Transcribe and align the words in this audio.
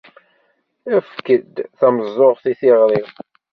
Efk-d 0.97 1.55
tameẓẓuɣt 1.77 2.43
i 2.51 2.53
tiɣri-w. 2.59 3.07